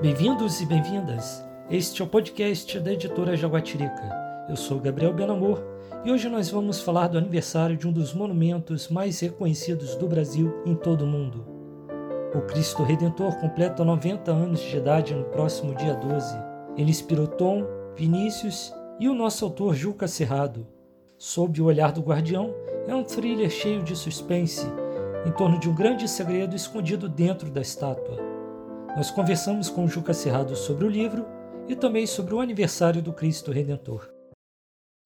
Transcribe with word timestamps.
Bem-vindos 0.00 0.60
e 0.60 0.66
bem-vindas. 0.66 1.44
Este 1.68 2.00
é 2.00 2.04
o 2.04 2.08
podcast 2.08 2.78
da 2.78 2.92
editora 2.92 3.36
Jaguatirica. 3.36 4.46
Eu 4.48 4.54
sou 4.54 4.78
Gabriel 4.78 5.12
Benamor 5.12 5.60
e 6.04 6.12
hoje 6.12 6.28
nós 6.28 6.48
vamos 6.50 6.80
falar 6.80 7.08
do 7.08 7.18
aniversário 7.18 7.76
de 7.76 7.88
um 7.88 7.90
dos 7.90 8.14
monumentos 8.14 8.86
mais 8.86 9.18
reconhecidos 9.18 9.96
do 9.96 10.06
Brasil 10.06 10.62
em 10.64 10.76
todo 10.76 11.02
o 11.02 11.06
mundo. 11.06 11.44
O 12.32 12.42
Cristo 12.42 12.84
Redentor 12.84 13.34
completa 13.40 13.84
90 13.84 14.30
anos 14.30 14.60
de 14.60 14.76
idade 14.76 15.12
no 15.16 15.24
próximo 15.24 15.74
dia 15.74 15.94
12. 15.94 16.36
Ele 16.76 16.90
inspirou 16.90 17.26
Tom, 17.26 17.66
Vinícius 17.96 18.72
e 19.00 19.08
o 19.08 19.14
nosso 19.14 19.44
autor 19.44 19.74
Juca 19.74 20.06
Cerrado. 20.06 20.64
Sob 21.18 21.60
o 21.60 21.64
olhar 21.64 21.90
do 21.90 22.02
guardião 22.02 22.54
é 22.86 22.94
um 22.94 23.02
thriller 23.02 23.50
cheio 23.50 23.82
de 23.82 23.96
suspense 23.96 24.64
em 25.26 25.32
torno 25.32 25.58
de 25.58 25.68
um 25.68 25.74
grande 25.74 26.06
segredo 26.06 26.54
escondido 26.54 27.08
dentro 27.08 27.50
da 27.50 27.60
estátua. 27.60 28.27
Nós 28.98 29.12
conversamos 29.12 29.70
com 29.70 29.84
o 29.84 29.88
Juca 29.88 30.12
Cerrado 30.12 30.56
sobre 30.56 30.84
o 30.84 30.88
livro 30.88 31.24
e 31.68 31.76
também 31.76 32.04
sobre 32.04 32.34
o 32.34 32.40
aniversário 32.40 33.00
do 33.00 33.12
Cristo 33.12 33.52
Redentor. 33.52 34.10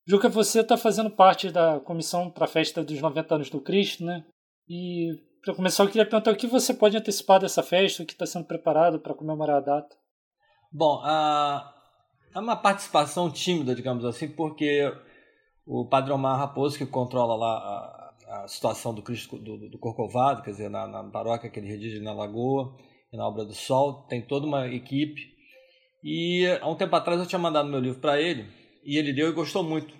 Juca, 0.06 0.30
você 0.30 0.60
está 0.60 0.78
fazendo 0.78 1.10
parte 1.10 1.50
da 1.50 1.78
comissão 1.78 2.30
para 2.30 2.47
a 2.47 2.48
festa 2.48 2.83
dos 2.83 2.98
90 3.02 3.34
anos 3.34 3.50
do 3.50 3.60
Cristo, 3.60 4.02
né? 4.02 4.24
E 4.66 5.10
para 5.45 5.55
começar, 5.55 5.83
eu 5.83 5.88
queria 5.88 6.09
perguntar 6.09 6.30
o 6.30 6.36
que 6.36 6.47
você 6.47 6.73
pode 6.73 6.97
antecipar 6.97 7.38
dessa 7.38 7.62
festa, 7.62 8.02
o 8.02 8.06
que 8.06 8.14
está 8.14 8.24
sendo 8.24 8.47
preparado 8.47 8.98
para 8.98 9.12
comemorar 9.12 9.59
a 9.59 9.60
data. 9.60 9.95
Bom, 10.72 11.02
é 12.34 12.38
uma 12.38 12.56
participação 12.56 13.30
tímida, 13.30 13.74
digamos 13.74 14.06
assim, 14.06 14.27
porque 14.27 14.91
o 15.66 15.84
Padre 15.84 16.12
Omar 16.12 16.38
Raposo, 16.38 16.78
que 16.78 16.86
controla 16.86 17.36
lá 17.36 18.14
a, 18.27 18.42
a 18.45 18.48
situação 18.48 18.95
do 18.95 19.02
Cristo 19.02 19.36
do, 19.36 19.69
do 19.69 19.78
Corcovado, 19.78 20.42
quer 20.42 20.52
dizer, 20.52 20.70
na, 20.70 20.86
na 20.86 21.05
paróquia 21.05 21.50
que 21.50 21.61
ele 21.61 21.69
redige 21.69 22.00
na 22.00 22.14
Lagoa, 22.14 22.74
na 23.12 23.26
Obra 23.26 23.44
do 23.44 23.54
Sol, 23.54 24.06
tem 24.08 24.22
toda 24.22 24.46
uma 24.46 24.68
equipe. 24.68 25.32
E 26.02 26.46
há 26.60 26.68
um 26.68 26.74
tempo 26.74 26.94
atrás 26.96 27.20
eu 27.20 27.27
tinha 27.27 27.38
mandado 27.38 27.69
meu 27.69 27.80
livro 27.80 28.00
para 28.00 28.20
ele, 28.20 28.46
e 28.84 28.96
ele 28.96 29.12
deu 29.12 29.28
e 29.28 29.32
gostou 29.32 29.62
muito. 29.62 29.94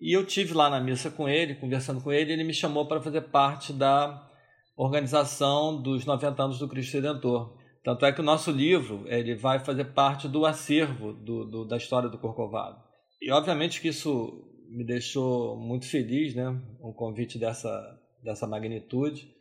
E 0.00 0.16
eu 0.16 0.24
tive 0.24 0.54
lá 0.54 0.70
na 0.70 0.80
missa 0.80 1.10
com 1.10 1.28
ele, 1.28 1.56
conversando 1.56 2.00
com 2.00 2.12
ele, 2.12 2.30
e 2.30 2.34
ele 2.34 2.44
me 2.44 2.54
chamou 2.54 2.86
para 2.86 3.00
fazer 3.00 3.22
parte 3.22 3.72
da 3.72 4.28
organização 4.76 5.80
dos 5.80 6.04
90 6.04 6.42
anos 6.42 6.58
do 6.58 6.68
Cristo 6.68 6.94
Redentor. 6.94 7.56
Tanto 7.82 8.06
é 8.06 8.12
que 8.12 8.20
o 8.20 8.24
nosso 8.24 8.50
livro 8.50 9.04
ele 9.06 9.34
vai 9.34 9.58
fazer 9.58 9.86
parte 9.86 10.28
do 10.28 10.44
acervo 10.44 11.12
do, 11.12 11.44
do, 11.44 11.64
da 11.64 11.76
história 11.76 12.08
do 12.08 12.18
Corcovado. 12.18 12.78
E 13.20 13.30
obviamente 13.32 13.80
que 13.80 13.88
isso 13.88 14.44
me 14.68 14.84
deixou 14.84 15.56
muito 15.56 15.86
feliz, 15.86 16.34
né? 16.34 16.48
Um 16.80 16.92
convite 16.92 17.38
dessa, 17.38 17.98
dessa 18.22 18.46
magnitude. 18.46 19.34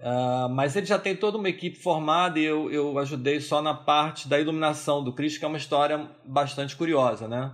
Uh, 0.00 0.48
mas 0.48 0.74
ele 0.76 0.86
já 0.86 0.98
tem 0.98 1.14
toda 1.14 1.36
uma 1.36 1.48
equipe 1.48 1.76
formada 1.76 2.38
e 2.38 2.44
eu, 2.44 2.70
eu 2.70 2.98
ajudei 2.98 3.38
só 3.38 3.60
na 3.60 3.74
parte 3.74 4.26
da 4.26 4.40
iluminação 4.40 5.04
do 5.04 5.12
Cristo, 5.12 5.38
que 5.38 5.44
é 5.44 5.48
uma 5.48 5.58
história 5.58 6.08
bastante 6.24 6.74
curiosa, 6.74 7.28
né? 7.28 7.52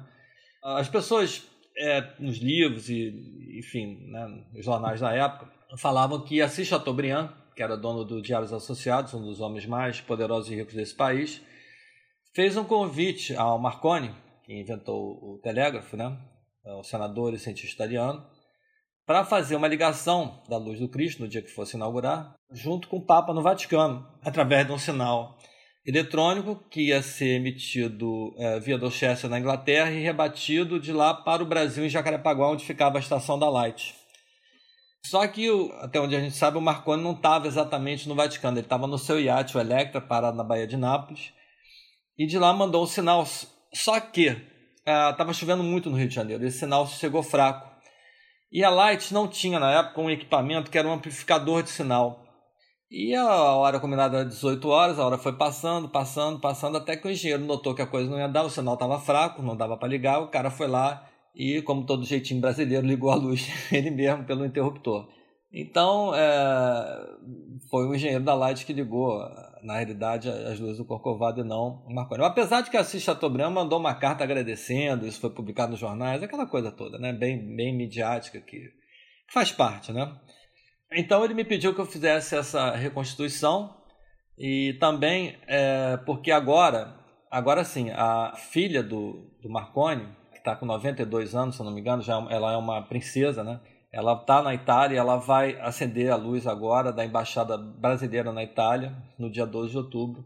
As 0.63 0.89
pessoas 0.89 1.45
é, 1.77 2.13
nos 2.19 2.39
livros 2.39 2.89
e, 2.89 3.59
enfim, 3.59 3.99
né, 4.11 4.45
nos 4.53 4.65
jornais 4.65 5.01
da 5.01 5.13
época, 5.13 5.51
falavam 5.77 6.21
que 6.21 6.41
Assis 6.41 6.69
Chateaubriand, 6.69 7.31
que 7.55 7.63
era 7.63 7.77
dono 7.77 8.05
do 8.05 8.23
Diários 8.23 8.53
Associados, 8.53 9.13
um 9.15 9.23
dos 9.23 9.41
homens 9.41 9.67
mais 9.67 10.01
poderosos 10.01 10.51
e 10.51 10.55
ricos 10.55 10.75
desse 10.75 10.95
país, 10.95 11.43
fez 12.35 12.57
um 12.57 12.65
convite 12.65 13.35
ao 13.35 13.59
Marconi, 13.59 14.15
que 14.45 14.53
inventou 14.53 15.19
o 15.23 15.41
telégrafo, 15.43 15.97
né? 15.97 16.17
O 16.65 16.83
senador 16.83 17.33
e 17.33 17.39
cientista 17.39 17.75
italiano, 17.75 18.25
para 19.07 19.25
fazer 19.25 19.55
uma 19.55 19.69
ligação 19.69 20.43
da 20.49 20.59
luz 20.59 20.81
do 20.81 20.89
Cristo 20.89 21.23
no 21.23 21.29
dia 21.29 21.41
que 21.41 21.51
fosse 21.51 21.77
inaugurar, 21.77 22.35
junto 22.51 22.89
com 22.89 22.97
o 22.97 23.07
Papa 23.07 23.33
no 23.33 23.41
Vaticano, 23.41 24.05
através 24.23 24.67
de 24.67 24.73
um 24.73 24.79
sinal 24.79 25.39
eletrônico 25.87 26.57
que 26.69 26.89
ia 26.89 27.01
ser 27.01 27.37
emitido 27.37 28.35
é, 28.37 28.59
via 28.59 28.77
Dorchester 28.77 29.31
na 29.31 29.39
Inglaterra 29.39 29.93
e 29.93 30.03
rebatido 30.03 30.81
de 30.81 30.93
lá 30.93 31.15
para 31.15 31.45
o 31.45 31.47
Brasil, 31.47 31.87
em 31.87 31.89
Jacarepaguá, 31.89 32.51
onde 32.51 32.65
ficava 32.65 32.99
a 32.99 33.01
estação 33.01 33.39
da 33.39 33.49
Light. 33.49 33.95
Só 35.05 35.25
que, 35.29 35.49
até 35.81 36.01
onde 36.01 36.17
a 36.17 36.21
gente 36.21 36.35
sabe, 36.35 36.59
o 36.59 36.61
Marconi 36.61 37.01
não 37.01 37.13
estava 37.13 37.47
exatamente 37.47 38.09
no 38.09 38.17
Vaticano, 38.17 38.59
ele 38.59 38.67
estava 38.67 38.89
no 38.89 38.99
seu 38.99 39.21
iate, 39.21 39.57
o 39.57 39.61
Electra, 39.61 40.01
parado 40.01 40.37
na 40.37 40.43
Baía 40.43 40.67
de 40.67 40.77
Nápoles, 40.77 41.33
e 42.19 42.27
de 42.27 42.37
lá 42.37 42.53
mandou 42.53 42.83
um 42.83 42.87
sinal. 42.87 43.25
Só 43.73 44.01
que 44.01 44.37
estava 44.85 45.31
é, 45.31 45.35
chovendo 45.35 45.63
muito 45.63 45.89
no 45.89 45.97
Rio 45.97 46.09
de 46.09 46.15
Janeiro, 46.15 46.45
esse 46.45 46.59
sinal 46.59 46.89
chegou 46.89 47.23
fraco. 47.23 47.76
E 48.57 48.65
a 48.65 48.71
Light 48.71 49.13
não 49.13 49.29
tinha 49.29 49.61
na 49.61 49.71
época 49.71 50.01
um 50.01 50.09
equipamento 50.09 50.71
que 50.71 50.79
era 50.79 50.89
um 50.89 50.95
amplificador 50.95 51.63
de 51.63 51.69
sinal. 51.69 52.25
E 52.91 53.15
a 53.15 53.55
hora 53.55 53.79
combinada 53.79 54.21
era 54.21 54.27
18 54.27 54.67
horas, 54.67 54.99
a 54.99 55.05
hora 55.05 55.19
foi 55.19 55.35
passando, 55.35 55.91
passando, 55.91 56.41
passando, 56.41 56.79
até 56.79 56.97
que 56.97 57.07
o 57.07 57.11
engenheiro 57.11 57.45
notou 57.45 57.75
que 57.75 57.83
a 57.83 57.87
coisa 57.87 58.09
não 58.11 58.19
ia 58.19 58.27
dar, 58.27 58.45
o 58.45 58.49
sinal 58.49 58.73
estava 58.73 58.99
fraco, 58.99 59.43
não 59.43 59.55
dava 59.55 59.77
para 59.77 59.89
ligar, 59.89 60.21
o 60.21 60.29
cara 60.29 60.51
foi 60.51 60.69
lá 60.69 61.07
e, 61.35 61.61
como 61.61 61.85
todo 61.85 62.07
jeitinho 62.07 62.41
brasileiro, 62.41 62.87
ligou 62.87 63.11
a 63.11 63.15
luz 63.17 63.47
ele 63.71 63.91
mesmo 63.91 64.25
pelo 64.25 64.47
interruptor. 64.47 65.07
Então, 65.53 66.15
é, 66.15 67.07
foi 67.71 67.87
o 67.87 67.95
engenheiro 67.95 68.25
da 68.25 68.33
Light 68.33 68.65
que 68.65 68.73
ligou, 68.73 69.21
na 69.63 69.75
realidade, 69.75 70.29
as 70.29 70.59
luzes 70.59 70.79
do 70.79 70.85
Corcovado 70.85 71.41
e 71.41 71.45
não 71.45 71.85
o 71.87 71.95
Marconi. 71.95 72.25
Apesar 72.25 72.61
de 72.61 72.71
que 72.71 72.77
a 72.77 72.81
Assis 72.81 73.03
Chateaubriand 73.03 73.51
mandou 73.51 73.79
uma 73.79 73.95
carta 73.95 74.25
agradecendo, 74.25 75.07
isso 75.07 75.21
foi 75.21 75.31
publicado 75.31 75.73
nos 75.73 75.81
jornais, 75.81 76.23
aquela 76.23 76.47
coisa 76.47 76.71
toda, 76.71 76.99
né? 76.99 77.13
bem, 77.13 77.57
bem 77.57 77.75
midiática, 77.75 78.41
que, 78.41 78.59
que 78.59 79.33
faz 79.33 79.53
parte. 79.53 79.93
Né? 79.93 80.13
Então, 80.93 81.25
ele 81.25 81.35
me 81.35 81.45
pediu 81.45 81.75
que 81.75 81.81
eu 81.81 81.87
fizesse 81.87 82.37
essa 82.37 82.71
reconstituição 82.73 83.75
e 84.39 84.75
também 84.75 85.37
é, 85.47 85.97
porque 86.05 86.31
agora, 86.31 86.95
agora 87.31 87.65
sim, 87.65 87.91
a 87.91 88.35
filha 88.37 88.83
do, 88.83 89.31
do 89.43 89.49
Marconi, 89.49 90.07
que 90.33 90.39
está 90.39 90.55
com 90.55 90.67
92 90.67 91.35
anos, 91.35 91.57
se 91.57 91.63
não 91.63 91.73
me 91.73 91.81
engano, 91.81 92.03
já 92.03 92.19
é 92.19 92.35
ela 92.35 92.53
é 92.53 92.57
uma 92.57 92.83
princesa, 92.83 93.43
né? 93.43 93.61
Ela 93.97 94.13
está 94.13 94.43
na 94.43 94.53
Itália, 94.53 94.99
ela 94.99 95.17
vai 95.17 95.59
acender 95.59 96.11
a 96.11 96.17
luz 96.17 96.47
agora 96.47 96.93
da 96.93 97.03
embaixada 97.03 97.57
brasileira 97.57 98.31
na 98.31 98.45
Itália, 98.45 98.95
no 99.19 99.31
dia 99.31 99.47
12 99.47 99.71
de 99.71 99.79
outubro, 99.79 100.23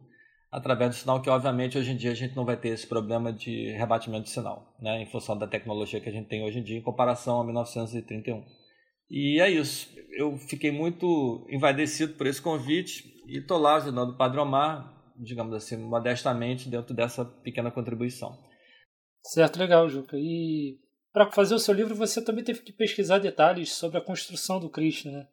através 0.50 0.90
do 0.90 0.96
sinal 0.96 1.22
que, 1.22 1.30
obviamente, 1.30 1.78
hoje 1.78 1.92
em 1.92 1.96
dia 1.96 2.10
a 2.10 2.14
gente 2.14 2.34
não 2.34 2.44
vai 2.44 2.56
ter 2.56 2.70
esse 2.70 2.84
problema 2.84 3.32
de 3.32 3.70
rebatimento 3.70 4.24
de 4.24 4.30
sinal, 4.30 4.74
né, 4.80 5.00
em 5.00 5.06
função 5.06 5.38
da 5.38 5.46
tecnologia 5.46 6.00
que 6.00 6.08
a 6.08 6.12
gente 6.12 6.28
tem 6.28 6.42
hoje 6.42 6.58
em 6.58 6.64
dia 6.64 6.76
em 6.76 6.82
comparação 6.82 7.40
a 7.40 7.44
1931. 7.44 8.44
E 9.08 9.40
é 9.40 9.48
isso. 9.48 9.88
Eu 10.18 10.36
fiquei 10.36 10.72
muito 10.72 11.46
envaidecido 11.48 12.14
por 12.14 12.26
esse 12.26 12.42
convite 12.42 13.04
e 13.28 13.38
estou 13.38 13.58
lá 13.58 13.76
ajudando 13.76 14.10
o 14.10 14.16
Padre 14.16 14.40
Omar, 14.40 15.12
digamos 15.16 15.54
assim, 15.54 15.76
modestamente, 15.76 16.68
dentro 16.68 16.92
dessa 16.92 17.24
pequena 17.24 17.70
contribuição. 17.70 18.36
Certo, 19.22 19.60
legal, 19.60 19.88
Juca. 19.88 20.16
E 20.16 20.76
para 21.12 21.30
fazer 21.30 21.54
o 21.54 21.58
seu 21.58 21.74
livro, 21.74 21.94
você 21.94 22.22
também 22.22 22.44
teve 22.44 22.60
que 22.60 22.72
pesquisar 22.72 23.18
detalhes 23.18 23.72
sobre 23.72 23.98
a 23.98 24.00
construção 24.00 24.60
do 24.60 24.68
Cristo, 24.68 25.10
né? 25.10 25.26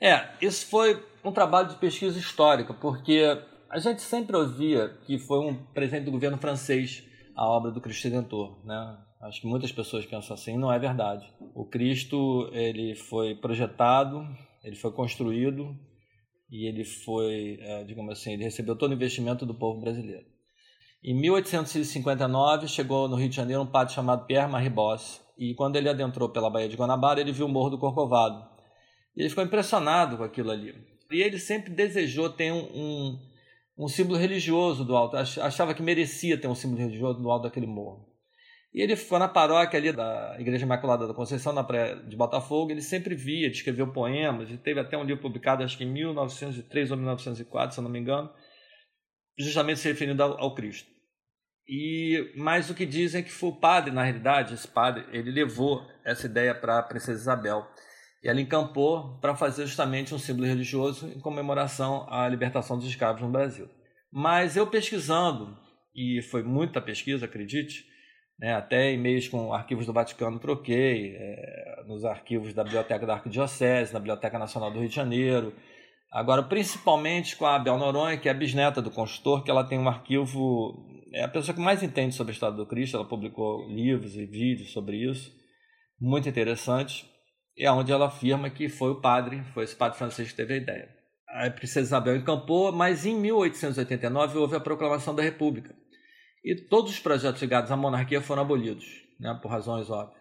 É, 0.00 0.28
isso 0.40 0.66
foi 0.66 1.02
um 1.24 1.32
trabalho 1.32 1.68
de 1.68 1.76
pesquisa 1.76 2.18
histórica, 2.18 2.72
porque 2.74 3.38
a 3.70 3.78
gente 3.78 4.02
sempre 4.02 4.36
ouvia 4.36 4.88
que 5.04 5.18
foi 5.18 5.38
um 5.40 5.54
presente 5.54 6.04
do 6.04 6.12
governo 6.12 6.38
francês 6.38 7.04
a 7.34 7.46
obra 7.48 7.70
do 7.70 7.80
Cristo 7.80 8.04
Redentor, 8.04 8.64
né? 8.64 8.98
Acho 9.22 9.40
que 9.40 9.46
muitas 9.46 9.72
pessoas 9.72 10.04
pensam 10.04 10.34
assim, 10.34 10.56
não 10.56 10.72
é 10.72 10.78
verdade. 10.78 11.26
O 11.54 11.64
Cristo, 11.64 12.48
ele 12.52 12.94
foi 12.94 13.34
projetado, 13.34 14.22
ele 14.62 14.76
foi 14.76 14.92
construído 14.92 15.74
e 16.50 16.68
ele 16.68 16.84
foi, 16.84 17.58
é, 17.60 17.84
digamos 17.84 18.12
assim, 18.12 18.34
ele 18.34 18.44
recebeu 18.44 18.76
todo 18.76 18.90
o 18.90 18.94
investimento 18.94 19.46
do 19.46 19.54
povo 19.54 19.80
brasileiro. 19.80 20.26
Em 21.02 21.14
1859, 21.14 22.68
chegou 22.68 23.08
no 23.08 23.16
Rio 23.16 23.28
de 23.28 23.36
Janeiro 23.36 23.62
um 23.62 23.66
padre 23.66 23.94
chamado 23.94 24.26
Pierre 24.26 24.50
Marie 24.50 24.70
e 25.36 25.54
quando 25.54 25.76
ele 25.76 25.88
adentrou 25.88 26.28
pela 26.28 26.50
Baía 26.50 26.68
de 26.68 26.76
Guanabara, 26.76 27.20
ele 27.20 27.32
viu 27.32 27.46
o 27.46 27.48
Morro 27.48 27.70
do 27.70 27.78
Corcovado. 27.78 28.46
E 29.16 29.22
ele 29.22 29.28
ficou 29.28 29.44
impressionado 29.44 30.16
com 30.16 30.24
aquilo 30.24 30.50
ali. 30.50 30.74
E 31.10 31.22
ele 31.22 31.38
sempre 31.38 31.72
desejou 31.72 32.30
ter 32.30 32.52
um, 32.52 32.58
um, 32.58 33.18
um 33.78 33.88
símbolo 33.88 34.18
religioso 34.18 34.84
do 34.84 34.96
alto, 34.96 35.16
achava 35.16 35.74
que 35.74 35.82
merecia 35.82 36.38
ter 36.38 36.48
um 36.48 36.54
símbolo 36.54 36.80
religioso 36.80 37.20
do 37.20 37.30
alto 37.30 37.44
daquele 37.44 37.66
morro. 37.66 38.08
E 38.72 38.80
ele 38.82 38.96
foi 38.96 39.20
na 39.20 39.28
paróquia 39.28 39.78
ali 39.78 39.92
da 39.92 40.36
Igreja 40.38 40.64
Imaculada 40.64 41.06
da 41.06 41.14
Conceição, 41.14 41.52
na 41.52 41.62
praia 41.62 41.94
de 41.94 42.16
Botafogo, 42.16 42.72
ele 42.72 42.82
sempre 42.82 43.14
via, 43.14 43.46
escreveu 43.46 43.92
poemas, 43.92 44.50
e 44.50 44.56
teve 44.56 44.80
até 44.80 44.98
um 44.98 45.04
livro 45.04 45.22
publicado, 45.22 45.62
acho 45.62 45.78
que 45.78 45.84
em 45.84 45.92
1903 45.92 46.90
ou 46.90 46.96
1904, 46.96 47.72
se 47.72 47.80
eu 47.80 47.84
não 47.84 47.90
me 47.90 48.00
engano, 48.00 48.28
justamente 49.38 49.78
se 49.78 49.86
referindo 49.86 50.20
ao, 50.20 50.40
ao 50.40 50.54
Cristo. 50.56 50.90
E 51.68 52.32
mas 52.36 52.68
o 52.68 52.74
que 52.74 52.84
dizem 52.84 53.20
é 53.20 53.24
que 53.24 53.32
foi 53.32 53.50
o 53.50 53.56
padre, 53.56 53.90
na 53.90 54.02
realidade, 54.02 54.54
esse 54.54 54.68
padre, 54.68 55.04
ele 55.12 55.30
levou 55.30 55.86
essa 56.04 56.26
ideia 56.26 56.54
para 56.54 56.78
a 56.78 56.82
princesa 56.82 57.20
Isabel. 57.20 57.66
E 58.22 58.28
ela 58.28 58.40
encampou 58.40 59.18
para 59.20 59.34
fazer 59.34 59.66
justamente 59.66 60.14
um 60.14 60.18
símbolo 60.18 60.46
religioso 60.46 61.08
em 61.08 61.20
comemoração 61.20 62.06
à 62.08 62.28
libertação 62.28 62.78
dos 62.78 62.86
escravos 62.86 63.22
no 63.22 63.30
Brasil. 63.30 63.68
Mas 64.12 64.56
eu 64.56 64.66
pesquisando, 64.66 65.56
e 65.94 66.22
foi 66.22 66.42
muita 66.42 66.80
pesquisa, 66.80 67.26
acredite, 67.26 67.84
né, 68.38 68.54
até 68.54 68.92
e-mails 68.92 69.28
com 69.28 69.52
arquivos 69.52 69.86
do 69.86 69.92
Vaticano 69.92 70.38
troquei, 70.38 71.14
é, 71.16 71.84
nos 71.86 72.04
arquivos 72.04 72.54
da 72.54 72.64
Biblioteca 72.64 73.06
da 73.06 73.14
Arquidiocese, 73.14 73.92
na 73.92 73.98
Biblioteca 73.98 74.38
Nacional 74.38 74.70
do 74.70 74.80
Rio 74.80 74.88
de 74.88 74.94
Janeiro, 74.94 75.54
Agora, 76.14 76.44
principalmente 76.44 77.34
com 77.34 77.44
a 77.44 77.58
Bel 77.58 77.76
Noronha, 77.76 78.16
que 78.16 78.28
é 78.28 78.30
a 78.30 78.34
bisneta 78.34 78.80
do 78.80 78.88
construtor, 78.88 79.42
que 79.42 79.50
ela 79.50 79.64
tem 79.64 79.80
um 79.80 79.88
arquivo. 79.88 80.93
É 81.14 81.22
a 81.22 81.28
pessoa 81.28 81.54
que 81.54 81.60
mais 81.60 81.80
entende 81.80 82.12
sobre 82.12 82.32
a 82.32 82.34
história 82.34 82.56
do 82.56 82.66
Cristo, 82.66 82.96
ela 82.96 83.06
publicou 83.06 83.68
livros 83.68 84.16
e 84.16 84.26
vídeos 84.26 84.72
sobre 84.72 84.96
isso, 84.96 85.32
muito 86.00 86.28
interessantes, 86.28 87.08
e 87.56 87.64
é 87.64 87.70
onde 87.70 87.92
ela 87.92 88.08
afirma 88.08 88.50
que 88.50 88.68
foi 88.68 88.90
o 88.90 89.00
padre, 89.00 89.44
foi 89.54 89.62
esse 89.62 89.76
padre 89.76 89.96
francês 89.96 90.32
que 90.32 90.36
teve 90.36 90.54
a 90.54 90.56
ideia. 90.56 90.88
A 91.28 91.48
princesa 91.50 91.86
Isabel 91.86 92.16
encampou, 92.16 92.72
mas 92.72 93.06
em 93.06 93.14
1889 93.14 94.38
houve 94.38 94.56
a 94.56 94.60
proclamação 94.60 95.14
da 95.14 95.22
República. 95.22 95.72
E 96.44 96.56
todos 96.68 96.90
os 96.90 96.98
projetos 96.98 97.40
ligados 97.40 97.70
à 97.70 97.76
monarquia 97.76 98.20
foram 98.20 98.42
abolidos, 98.42 98.84
né, 99.20 99.38
por 99.40 99.52
razões 99.52 99.88
óbvias. 99.88 100.20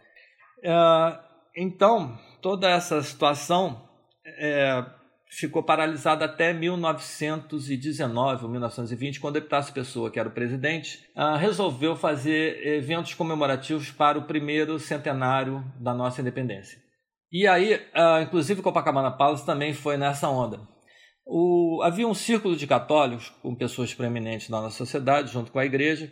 É, 0.63 1.19
então, 1.57 2.19
toda 2.39 2.69
essa 2.69 3.01
situação 3.01 3.89
é, 4.23 4.85
ficou 5.35 5.63
paralisada 5.63 6.25
até 6.25 6.53
1919 6.53 8.45
ou 8.45 8.51
1920, 8.51 9.19
quando 9.19 9.37
Epitácio 9.37 9.73
Pessoa, 9.73 10.11
que 10.11 10.19
era 10.19 10.29
o 10.29 10.33
presidente, 10.33 10.99
uh, 11.15 11.35
resolveu 11.37 11.95
fazer 11.95 12.65
eventos 12.65 13.15
comemorativos 13.15 13.89
para 13.91 14.19
o 14.19 14.25
primeiro 14.25 14.79
centenário 14.79 15.63
da 15.79 15.93
nossa 15.93 16.21
independência. 16.21 16.77
E 17.31 17.47
aí, 17.47 17.73
uh, 17.73 18.21
inclusive 18.21 18.61
Copacabana 18.61 19.09
Palace 19.09 19.45
também 19.45 19.73
foi 19.73 19.97
nessa 19.97 20.29
onda. 20.29 20.59
O, 21.25 21.81
havia 21.83 22.07
um 22.07 22.13
círculo 22.13 22.55
de 22.55 22.67
católicos, 22.67 23.29
com 23.41 23.55
pessoas 23.55 23.93
preeminentes 23.93 24.49
na 24.49 24.61
nossa 24.61 24.77
sociedade, 24.77 25.31
junto 25.31 25.51
com 25.51 25.57
a 25.57 25.65
igreja, 25.65 26.11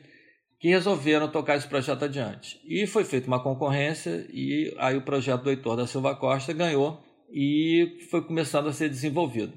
que 0.59 0.69
resolveram 0.69 1.27
tocar 1.27 1.57
esse 1.57 1.67
projeto 1.67 2.05
adiante. 2.05 2.59
E 2.67 2.87
foi 2.87 3.03
feita 3.03 3.27
uma 3.27 3.43
concorrência, 3.43 4.25
e 4.31 4.73
aí 4.79 4.97
o 4.97 5.03
projeto 5.03 5.43
do 5.43 5.49
Heitor 5.51 5.75
da 5.75 5.85
Silva 5.85 6.15
Costa 6.15 6.53
ganhou 6.53 7.10
e 7.31 7.99
foi 8.09 8.21
começando 8.21 8.67
a 8.67 8.73
ser 8.73 8.89
desenvolvido. 8.89 9.53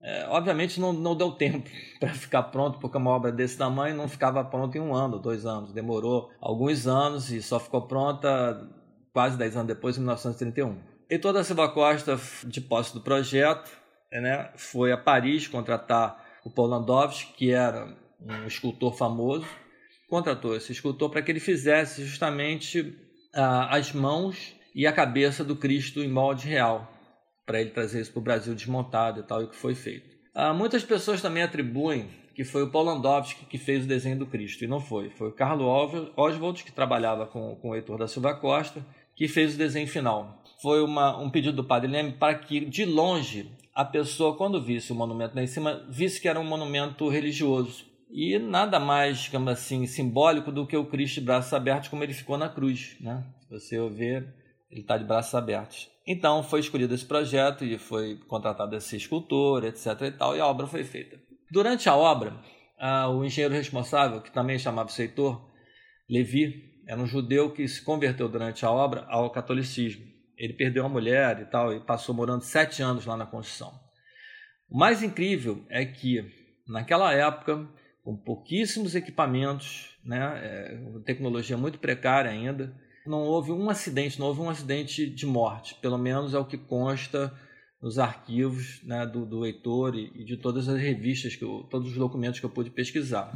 É, 0.00 0.26
obviamente 0.28 0.80
não, 0.80 0.92
não 0.92 1.16
deu 1.16 1.32
tempo 1.32 1.68
para 1.98 2.14
ficar 2.14 2.44
pronto, 2.44 2.78
porque 2.78 2.96
uma 2.96 3.10
obra 3.10 3.32
desse 3.32 3.58
tamanho 3.58 3.96
não 3.96 4.08
ficava 4.08 4.44
pronta 4.44 4.78
em 4.78 4.80
um 4.80 4.94
ano, 4.94 5.18
dois 5.18 5.44
anos. 5.44 5.72
Demorou 5.72 6.30
alguns 6.40 6.86
anos 6.86 7.30
e 7.30 7.42
só 7.42 7.58
ficou 7.58 7.82
pronta 7.82 8.68
quase 9.12 9.36
dez 9.36 9.56
anos 9.56 9.66
depois, 9.66 9.96
em 9.96 10.00
1931. 10.00 10.78
E 11.10 11.18
toda 11.18 11.40
a 11.40 11.44
Silva 11.44 11.68
Costa, 11.70 12.18
de 12.46 12.60
posse 12.60 12.94
do 12.94 13.00
projeto, 13.00 13.70
né, 14.12 14.50
foi 14.56 14.92
a 14.92 14.96
Paris 14.96 15.48
contratar 15.48 16.24
o 16.44 16.50
Paul 16.50 16.68
Landowski, 16.68 17.32
que 17.32 17.50
era 17.50 17.96
um 18.20 18.46
escultor 18.46 18.94
famoso, 18.94 19.46
contratou 20.08 20.54
esse 20.54 20.72
escultor 20.72 21.10
para 21.10 21.22
que 21.22 21.30
ele 21.30 21.40
fizesse 21.40 22.04
justamente 22.04 22.96
ah, 23.34 23.76
as 23.76 23.92
mãos 23.92 24.54
e 24.74 24.86
a 24.86 24.92
cabeça 24.92 25.42
do 25.42 25.56
Cristo 25.56 26.02
em 26.02 26.08
molde 26.08 26.46
real 26.46 26.97
para 27.48 27.62
ele 27.62 27.70
trazer 27.70 28.02
isso 28.02 28.12
para 28.12 28.20
o 28.20 28.22
Brasil 28.22 28.54
desmontado 28.54 29.20
e 29.20 29.22
tal, 29.22 29.40
e 29.40 29.46
o 29.46 29.48
que 29.48 29.56
foi 29.56 29.74
feito. 29.74 30.14
Ah, 30.34 30.52
muitas 30.52 30.84
pessoas 30.84 31.22
também 31.22 31.42
atribuem 31.42 32.10
que 32.34 32.44
foi 32.44 32.62
o 32.62 32.70
Paul 32.70 32.84
Landowski 32.84 33.46
que 33.46 33.56
fez 33.56 33.84
o 33.84 33.88
desenho 33.88 34.18
do 34.18 34.26
Cristo, 34.26 34.62
e 34.62 34.68
não 34.68 34.80
foi. 34.80 35.08
Foi 35.10 35.28
o 35.28 35.32
Carlo 35.32 35.66
Oswald, 36.14 36.62
que 36.62 36.70
trabalhava 36.70 37.26
com, 37.26 37.56
com 37.56 37.70
o 37.70 37.74
Heitor 37.74 37.98
da 37.98 38.06
Silva 38.06 38.34
Costa, 38.34 38.84
que 39.16 39.26
fez 39.26 39.54
o 39.54 39.58
desenho 39.58 39.88
final. 39.88 40.44
Foi 40.62 40.84
uma, 40.84 41.18
um 41.18 41.30
pedido 41.30 41.56
do 41.56 41.64
Padre 41.64 41.90
Leme 41.90 42.12
para 42.12 42.34
que, 42.34 42.60
de 42.60 42.84
longe, 42.84 43.50
a 43.74 43.84
pessoa, 43.84 44.36
quando 44.36 44.62
visse 44.62 44.92
o 44.92 44.94
monumento 44.94 45.34
lá 45.34 45.42
em 45.42 45.46
cima, 45.46 45.86
visse 45.88 46.20
que 46.20 46.28
era 46.28 46.38
um 46.38 46.44
monumento 46.44 47.08
religioso. 47.08 47.86
E 48.10 48.38
nada 48.38 48.78
mais, 48.78 49.18
digamos 49.18 49.50
assim, 49.50 49.86
simbólico 49.86 50.52
do 50.52 50.66
que 50.66 50.76
o 50.76 50.86
Cristo 50.86 51.14
de 51.14 51.22
braços 51.22 51.52
abertos, 51.52 51.88
como 51.88 52.04
ele 52.04 52.14
ficou 52.14 52.36
na 52.36 52.48
cruz. 52.48 52.96
Né? 53.00 53.24
Se 53.40 53.50
você 53.50 53.88
ver, 53.88 54.34
ele 54.70 54.82
está 54.82 54.96
de 54.96 55.04
braços 55.04 55.34
abertos. 55.34 55.88
Então 56.10 56.42
foi 56.42 56.60
escolhido 56.60 56.94
esse 56.94 57.04
projeto 57.04 57.66
e 57.66 57.76
foi 57.76 58.16
contratado 58.26 58.74
esse 58.74 58.96
escultor, 58.96 59.62
etc. 59.62 60.00
e 60.00 60.10
tal, 60.10 60.34
e 60.34 60.40
a 60.40 60.46
obra 60.46 60.66
foi 60.66 60.82
feita. 60.82 61.20
Durante 61.52 61.86
a 61.86 61.94
obra, 61.94 62.34
o 63.14 63.22
engenheiro 63.22 63.52
responsável, 63.52 64.22
que 64.22 64.32
também 64.32 64.58
chamava 64.58 64.88
Seitor, 64.88 65.46
Levi, 66.08 66.64
era 66.86 66.98
um 66.98 67.06
judeu 67.06 67.52
que 67.52 67.68
se 67.68 67.84
converteu 67.84 68.26
durante 68.26 68.64
a 68.64 68.70
obra 68.70 69.04
ao 69.10 69.30
catolicismo. 69.30 70.02
Ele 70.38 70.54
perdeu 70.54 70.86
a 70.86 70.88
mulher 70.88 71.42
e 71.42 71.44
tal, 71.44 71.74
e 71.74 71.80
passou 71.80 72.14
morando 72.14 72.40
sete 72.40 72.80
anos 72.80 73.04
lá 73.04 73.14
na 73.14 73.26
construção. 73.26 73.78
O 74.70 74.78
mais 74.78 75.02
incrível 75.02 75.62
é 75.68 75.84
que, 75.84 76.24
naquela 76.66 77.12
época, 77.12 77.68
com 78.02 78.16
pouquíssimos 78.16 78.94
equipamentos, 78.94 79.98
né, 80.02 80.40
é, 80.42 81.00
tecnologia 81.04 81.58
muito 81.58 81.78
precária 81.78 82.30
ainda, 82.30 82.74
não 83.08 83.22
houve 83.22 83.50
um 83.50 83.70
acidente, 83.70 84.20
não 84.20 84.26
houve 84.26 84.40
um 84.40 84.50
acidente 84.50 85.08
de 85.08 85.26
morte, 85.26 85.74
pelo 85.76 85.98
menos 85.98 86.34
é 86.34 86.38
o 86.38 86.44
que 86.44 86.58
consta 86.58 87.32
nos 87.80 87.98
arquivos 87.98 88.80
né, 88.84 89.06
do, 89.06 89.24
do 89.24 89.46
Heitor 89.46 89.94
e, 89.94 90.24
de 90.24 90.36
todas 90.36 90.68
as 90.68 90.78
revistas, 90.78 91.34
que 91.34 91.44
eu, 91.44 91.66
todos 91.70 91.90
os 91.90 91.96
documentos 91.96 92.38
que 92.38 92.46
eu 92.46 92.50
pude 92.50 92.70
pesquisar. 92.70 93.32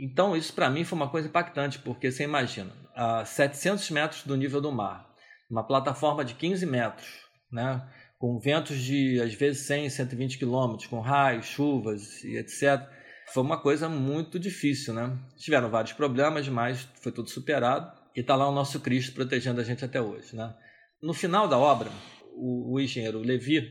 Então, 0.00 0.36
isso 0.36 0.52
para 0.52 0.70
mim 0.70 0.84
foi 0.84 0.96
uma 0.96 1.08
coisa 1.08 1.28
impactante, 1.28 1.78
porque 1.78 2.10
você 2.10 2.24
imagina, 2.24 2.72
a 2.94 3.24
700 3.24 3.90
metros 3.90 4.22
do 4.24 4.36
nível 4.36 4.60
do 4.60 4.72
mar, 4.72 5.08
uma 5.50 5.64
plataforma 5.64 6.24
de 6.24 6.34
15 6.34 6.66
metros, 6.66 7.08
né, 7.52 7.86
com 8.18 8.38
ventos 8.38 8.78
de 8.78 9.20
às 9.20 9.34
vezes 9.34 9.66
100, 9.66 9.90
120 9.90 10.38
quilômetros, 10.38 10.88
com 10.88 11.00
raios, 11.00 11.46
chuvas 11.46 12.24
e 12.24 12.36
etc. 12.36 12.88
Foi 13.32 13.42
uma 13.42 13.60
coisa 13.60 13.88
muito 13.88 14.38
difícil, 14.38 14.94
né? 14.94 15.16
Tiveram 15.36 15.70
vários 15.70 15.92
problemas, 15.92 16.48
mas 16.48 16.88
foi 17.00 17.12
tudo 17.12 17.28
superado 17.28 17.97
e 18.18 18.20
está 18.20 18.34
lá 18.34 18.48
o 18.48 18.52
nosso 18.52 18.80
Cristo 18.80 19.14
protegendo 19.14 19.60
a 19.60 19.64
gente 19.64 19.84
até 19.84 20.02
hoje. 20.02 20.34
Né? 20.34 20.52
No 21.00 21.14
final 21.14 21.46
da 21.46 21.56
obra, 21.56 21.88
o, 22.34 22.74
o 22.74 22.80
engenheiro 22.80 23.20
Levi, 23.20 23.62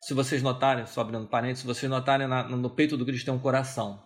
se 0.00 0.14
vocês 0.14 0.42
notarem, 0.42 0.86
só 0.86 1.02
abrindo 1.02 1.28
parênteses, 1.28 1.60
se 1.60 1.66
vocês 1.66 1.90
notarem 1.90 2.26
na, 2.26 2.48
no 2.48 2.70
peito 2.70 2.96
do 2.96 3.04
Cristo 3.04 3.26
tem 3.26 3.34
um 3.34 3.38
coração. 3.38 4.02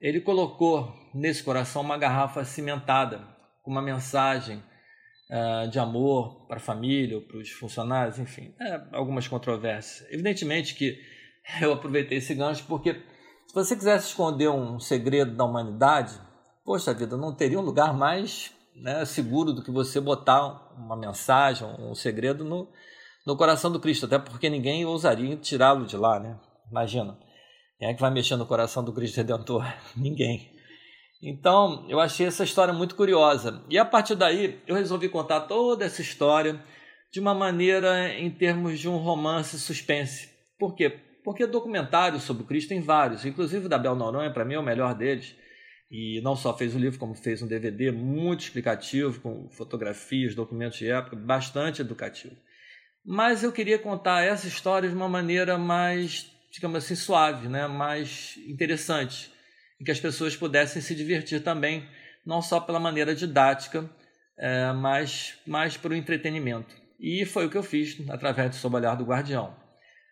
Ele 0.00 0.20
colocou 0.20 0.92
nesse 1.14 1.44
coração 1.44 1.82
uma 1.82 1.96
garrafa 1.96 2.44
cimentada 2.44 3.24
com 3.62 3.70
uma 3.70 3.80
mensagem 3.80 4.60
uh, 5.30 5.70
de 5.70 5.78
amor 5.78 6.48
para 6.48 6.56
a 6.56 6.60
família, 6.60 7.20
para 7.20 7.38
os 7.38 7.50
funcionários, 7.50 8.18
enfim, 8.18 8.52
é, 8.60 8.82
algumas 8.90 9.28
controvérsias. 9.28 10.10
Evidentemente 10.10 10.74
que 10.74 10.98
eu 11.62 11.72
aproveitei 11.72 12.18
esse 12.18 12.34
gancho 12.34 12.64
porque 12.66 12.94
se 13.46 13.54
você 13.54 13.76
quisesse 13.76 14.08
esconder 14.08 14.48
um 14.48 14.80
segredo 14.80 15.36
da 15.36 15.44
humanidade, 15.44 16.20
poxa 16.64 16.92
vida, 16.92 17.16
não 17.16 17.32
teria 17.32 17.60
um 17.60 17.64
lugar 17.64 17.94
mais 17.94 18.52
né, 18.74 19.04
seguro 19.04 19.52
do 19.52 19.62
que 19.62 19.70
você 19.70 20.00
botar 20.00 20.72
uma 20.76 20.96
mensagem, 20.96 21.66
um 21.78 21.94
segredo 21.94 22.44
no, 22.44 22.68
no 23.26 23.36
coração 23.36 23.70
do 23.70 23.80
Cristo, 23.80 24.06
até 24.06 24.18
porque 24.18 24.50
ninguém 24.50 24.84
ousaria 24.84 25.36
tirá-lo 25.36 25.86
de 25.86 25.96
lá, 25.96 26.18
né? 26.18 26.38
Imagina. 26.70 27.16
Quem 27.78 27.88
é 27.88 27.94
que 27.94 28.00
vai 28.00 28.10
mexer 28.10 28.36
no 28.36 28.46
coração 28.46 28.84
do 28.84 28.92
Cristo 28.92 29.16
Redentor? 29.16 29.64
ninguém. 29.96 30.52
Então, 31.22 31.86
eu 31.88 32.00
achei 32.00 32.26
essa 32.26 32.44
história 32.44 32.74
muito 32.74 32.94
curiosa. 32.94 33.64
E 33.70 33.78
a 33.78 33.84
partir 33.84 34.14
daí, 34.14 34.60
eu 34.66 34.74
resolvi 34.74 35.08
contar 35.08 35.42
toda 35.42 35.84
essa 35.84 36.02
história 36.02 36.62
de 37.10 37.20
uma 37.20 37.34
maneira 37.34 38.12
em 38.12 38.30
termos 38.30 38.78
de 38.78 38.88
um 38.88 38.96
romance 38.96 39.58
suspense. 39.58 40.28
Por 40.58 40.74
quê? 40.74 40.90
Porque 41.24 41.46
documentários 41.46 42.24
sobre 42.24 42.44
Cristo 42.44 42.68
tem 42.68 42.82
vários, 42.82 43.24
inclusive 43.24 43.66
o 43.66 43.68
da 43.68 43.78
Bel 43.78 43.94
Noronha, 43.94 44.32
para 44.32 44.44
mim 44.44 44.54
é 44.54 44.58
o 44.58 44.62
melhor 44.62 44.94
deles 44.94 45.34
e 45.96 46.20
não 46.22 46.34
só 46.34 46.52
fez 46.58 46.74
o 46.74 46.78
livro, 46.78 46.98
como 46.98 47.14
fez 47.14 47.40
um 47.40 47.46
DVD 47.46 47.92
muito 47.92 48.40
explicativo, 48.40 49.20
com 49.20 49.48
fotografias, 49.48 50.34
documentos 50.34 50.76
de 50.76 50.90
época, 50.90 51.14
bastante 51.14 51.80
educativo. 51.80 52.34
Mas 53.06 53.44
eu 53.44 53.52
queria 53.52 53.78
contar 53.78 54.24
essa 54.24 54.48
história 54.48 54.88
de 54.88 54.94
uma 54.96 55.08
maneira 55.08 55.56
mais, 55.56 56.28
digamos 56.50 56.78
assim, 56.78 56.96
suave, 56.96 57.46
né? 57.46 57.68
mais 57.68 58.36
interessante, 58.38 59.30
em 59.80 59.84
que 59.84 59.90
as 59.92 60.00
pessoas 60.00 60.34
pudessem 60.34 60.82
se 60.82 60.96
divertir 60.96 61.44
também, 61.44 61.88
não 62.26 62.42
só 62.42 62.58
pela 62.58 62.80
maneira 62.80 63.14
didática, 63.14 63.88
é, 64.36 64.72
mas 64.72 65.38
mais 65.46 65.76
para 65.76 65.92
o 65.92 65.94
entretenimento. 65.94 66.74
E 66.98 67.24
foi 67.24 67.46
o 67.46 67.50
que 67.50 67.56
eu 67.56 67.62
fiz 67.62 67.96
através 68.10 68.50
do 68.50 68.56
Sob 68.56 68.74
Olhar 68.74 68.96
do 68.96 69.04
Guardião. 69.04 69.54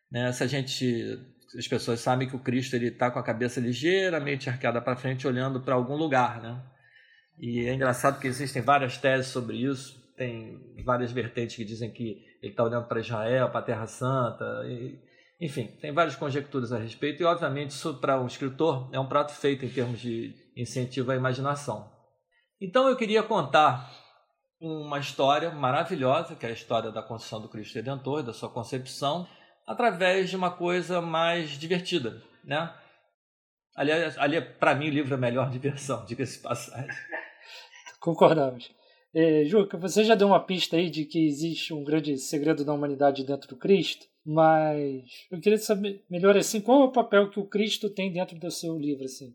Né? 0.09 0.31
Se 0.31 0.45
a 0.45 0.47
gente 0.47 1.19
as 1.57 1.69
pessoas 1.69 2.01
sabem 2.01 2.29
que 2.29 2.37
o 2.37 2.39
Cristo 2.39 2.75
ele 2.75 2.89
está 2.89 3.11
com 3.11 3.19
a 3.19 3.23
cabeça 3.23 3.61
ligeiramente 3.61 4.49
arqueada 4.49 4.81
para 4.81 4.97
frente, 4.97 5.27
olhando 5.27 5.61
para 5.61 5.75
algum 5.75 5.97
lugar, 5.97 6.41
né? 6.41 6.63
E 7.39 7.67
é 7.67 7.75
engraçado 7.75 8.21
que 8.21 8.27
existem 8.27 8.63
várias 8.63 8.99
teses 8.99 9.27
sobre 9.27 9.57
isso. 9.57 10.01
Tem 10.17 10.61
várias 10.85 11.11
vertentes 11.11 11.57
que 11.57 11.65
dizem 11.65 11.91
que 11.91 12.23
ele 12.43 12.53
está 12.53 12.63
olhando 12.63 12.87
para 12.87 13.01
Israel, 13.01 13.51
para 13.51 13.61
a 13.61 13.65
Terra 13.65 13.87
Santa. 13.87 14.45
E, 14.67 14.99
enfim, 15.41 15.67
tem 15.81 15.93
várias 15.93 16.15
conjecturas 16.15 16.73
a 16.73 16.79
respeito. 16.79 17.23
E, 17.23 17.27
obviamente, 17.27 17.71
isso 17.71 17.95
para 17.95 18.21
um 18.21 18.27
escritor 18.27 18.89
é 18.93 19.01
um 19.01 19.09
prato 19.09 19.33
feito 19.33 19.65
em 19.65 19.69
termos 19.69 20.01
de 20.01 20.35
incentivo 20.57 21.11
à 21.11 21.17
imaginação. 21.17 21.91
Então, 22.61 22.89
eu 22.89 22.97
queria 22.97 23.23
contar 23.23 23.91
uma 24.61 25.01
história 25.01 25.51
maravilhosa, 25.51 26.37
que 26.37 26.47
é 26.47 26.51
a 26.51 26.53
história 26.53 26.93
da 26.93 27.03
construção 27.03 27.41
do 27.41 27.49
Cristo 27.49 27.75
Redentor, 27.75 28.23
da 28.23 28.33
sua 28.33 28.49
concepção, 28.49 29.27
através 29.73 30.31
de 30.31 30.37
uma 30.37 30.51
coisa 30.51 31.01
mais 31.01 31.51
divertida, 31.51 32.23
né? 32.45 32.73
Aliás, 33.75 34.19
ali, 34.19 34.41
para 34.41 34.75
mim, 34.75 34.89
o 34.89 34.93
livro 34.93 35.15
é 35.15 35.17
a 35.17 35.21
melhor 35.21 35.51
diversão, 35.51 36.05
diga-se 36.07 36.39
passagem. 36.41 36.91
Concordamos. 38.01 38.71
É, 39.15 39.45
Juca, 39.45 39.77
você 39.77 40.05
já 40.05 40.15
deu 40.15 40.27
uma 40.27 40.41
pista 40.41 40.77
aí 40.77 40.89
de 40.89 41.05
que 41.05 41.27
existe 41.27 41.75
um 41.75 41.85
grande 41.85 42.17
segredo 42.17 42.65
da 42.65 42.73
humanidade 42.73 43.25
dentro 43.25 43.49
do 43.49 43.57
Cristo. 43.57 44.07
Mas 44.25 45.27
eu 45.31 45.41
queria 45.41 45.59
saber 45.59 46.05
melhor 46.09 46.37
assim, 46.37 46.61
qual 46.61 46.83
é 46.83 46.85
o 46.85 46.93
papel 46.93 47.29
que 47.29 47.41
o 47.41 47.47
Cristo 47.47 47.91
tem 47.91 48.13
dentro 48.13 48.39
do 48.39 48.51
seu 48.51 48.79
livro 48.79 49.05
assim? 49.05 49.35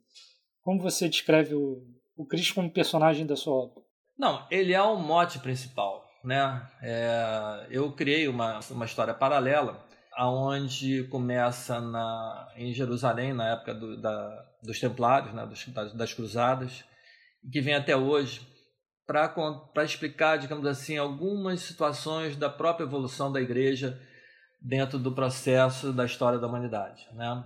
Como 0.61 0.81
você 0.81 1.09
descreve 1.09 1.53
o, 1.53 1.83
o 2.15 2.25
Cristo 2.25 2.55
como 2.55 2.71
personagem 2.71 3.25
da 3.25 3.35
sua 3.35 3.53
obra? 3.53 3.83
Não, 4.17 4.47
ele 4.49 4.73
é 4.73 4.81
o 4.81 4.95
mote 4.95 5.39
principal, 5.39 6.09
né? 6.23 6.65
É, 6.81 7.67
eu 7.69 7.91
criei 7.91 8.27
uma, 8.27 8.59
uma 8.71 8.85
história 8.85 9.13
paralela 9.13 9.85
aonde 10.17 11.03
começa 11.05 11.79
na, 11.79 12.51
em 12.57 12.73
Jerusalém 12.73 13.33
na 13.33 13.53
época 13.53 13.73
do, 13.73 14.01
da, 14.01 14.45
dos 14.61 14.79
Templários, 14.79 15.33
né? 15.33 15.45
Dos, 15.45 15.67
das, 15.67 15.93
das 15.93 16.13
Cruzadas, 16.13 16.83
e 17.43 17.49
que 17.49 17.61
vem 17.61 17.75
até 17.75 17.95
hoje 17.95 18.41
para 19.05 19.85
explicar, 19.85 20.37
digamos 20.37 20.65
assim, 20.65 20.97
algumas 20.97 21.61
situações 21.61 22.35
da 22.35 22.49
própria 22.49 22.83
evolução 22.83 23.31
da 23.31 23.39
Igreja 23.39 23.97
dentro 24.61 24.99
do 24.99 25.13
processo 25.13 25.93
da 25.93 26.03
história 26.03 26.39
da 26.39 26.47
humanidade, 26.47 27.07
né? 27.13 27.43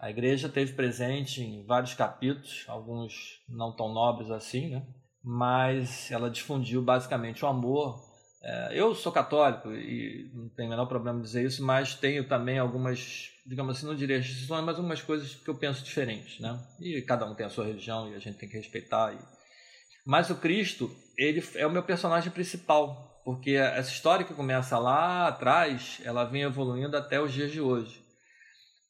A 0.00 0.10
igreja 0.10 0.50
teve 0.50 0.74
presente 0.74 1.42
em 1.42 1.64
vários 1.64 1.94
capítulos, 1.94 2.64
alguns 2.68 3.42
não 3.48 3.74
tão 3.74 3.92
nobres 3.92 4.30
assim, 4.30 4.68
né? 4.68 4.86
mas 5.22 6.10
ela 6.10 6.30
difundiu 6.30 6.82
basicamente 6.82 7.42
o 7.42 7.48
amor. 7.48 7.98
É, 8.44 8.78
eu 8.78 8.94
sou 8.94 9.10
católico 9.10 9.72
e 9.72 10.30
não 10.34 10.48
tenho 10.50 10.68
o 10.68 10.70
menor 10.70 10.86
problema 10.86 11.18
em 11.18 11.22
dizer 11.22 11.44
isso, 11.44 11.64
mas 11.64 11.94
tenho 11.94 12.28
também 12.28 12.58
algumas, 12.58 13.30
digamos 13.46 13.76
assim, 13.76 13.86
não 13.86 13.94
diria 13.94 14.18
restrições, 14.18 14.64
mas 14.64 14.76
algumas 14.76 15.00
coisas 15.00 15.34
que 15.34 15.48
eu 15.48 15.54
penso 15.54 15.82
diferentes. 15.82 16.38
Né? 16.40 16.58
E 16.80 17.00
cada 17.02 17.24
um 17.24 17.34
tem 17.34 17.46
a 17.46 17.50
sua 17.50 17.64
religião 17.64 18.10
e 18.10 18.14
a 18.14 18.18
gente 18.18 18.36
tem 18.36 18.48
que 18.48 18.56
respeitar. 18.56 19.14
E... 19.14 19.18
Mas 20.06 20.28
o 20.28 20.36
Cristo, 20.36 20.94
ele 21.16 21.42
é 21.54 21.66
o 21.66 21.70
meu 21.70 21.82
personagem 21.82 22.30
principal, 22.30 23.22
porque 23.24 23.52
essa 23.52 23.90
história 23.90 24.26
que 24.26 24.34
começa 24.34 24.78
lá 24.78 25.26
atrás, 25.26 26.00
ela 26.04 26.24
vem 26.24 26.42
evoluindo 26.42 26.96
até 26.96 27.18
os 27.18 27.32
dias 27.32 27.50
de 27.50 27.62
hoje 27.62 28.04